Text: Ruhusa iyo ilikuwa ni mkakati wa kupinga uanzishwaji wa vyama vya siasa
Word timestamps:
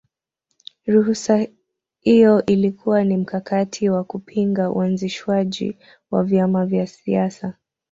Ruhusa 0.87 1.47
iyo 2.03 2.45
ilikuwa 2.45 3.03
ni 3.03 3.17
mkakati 3.17 3.89
wa 3.89 4.03
kupinga 4.03 4.71
uanzishwaji 4.71 5.77
wa 6.11 6.23
vyama 6.23 6.65
vya 6.65 6.87
siasa 6.87 7.53